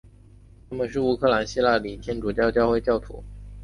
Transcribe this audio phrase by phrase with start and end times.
[0.67, 3.23] 他们是乌克兰希腊礼天主教会教徒。